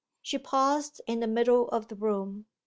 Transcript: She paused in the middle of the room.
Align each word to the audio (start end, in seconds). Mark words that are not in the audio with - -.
She 0.23 0.39
paused 0.39 0.99
in 1.05 1.19
the 1.19 1.27
middle 1.27 1.67
of 1.67 1.87
the 1.89 1.95
room. 1.95 2.47